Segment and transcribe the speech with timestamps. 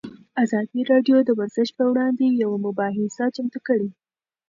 [0.43, 3.89] ازادي راډیو د ورزش پر وړاندې یوه مباحثه چمتو کړې.